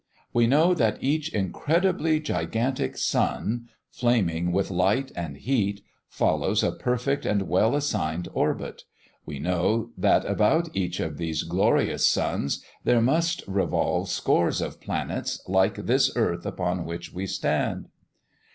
[0.33, 7.23] We know that each incredibly gigantic sun flaming with light and heat follows a perfect
[7.23, 8.85] and well assigned orbit.
[9.27, 15.39] We know that about each of these glorious suns there must revolve scores of planets,
[15.47, 17.87] like this earth upon which we stand.